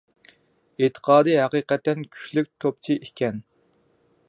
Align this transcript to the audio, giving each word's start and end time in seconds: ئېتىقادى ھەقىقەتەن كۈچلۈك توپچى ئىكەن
ئېتىقادى 0.85 1.35
ھەقىقەتەن 1.43 2.01
كۈچلۈك 2.17 2.51
توپچى 2.65 2.99
ئىكەن 3.09 3.41